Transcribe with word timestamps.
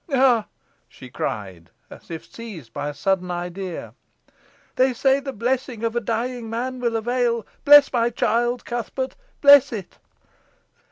Ha!" 0.09 0.47
she 0.89 1.11
cried, 1.11 1.69
as 1.91 2.09
if 2.09 2.25
seized 2.25 2.73
by 2.73 2.89
a 2.89 2.93
sudden 2.95 3.29
idea, 3.29 3.93
"they 4.75 4.93
say 4.95 5.19
the 5.19 5.31
blessing 5.31 5.83
of 5.83 5.95
a 5.95 5.99
dying 6.01 6.49
man 6.49 6.79
will 6.79 6.95
avail. 6.95 7.45
Bless 7.65 7.93
my 7.93 8.09
child, 8.09 8.65
Cuthbert, 8.65 9.15
bless 9.41 9.71
it!" 9.71 9.99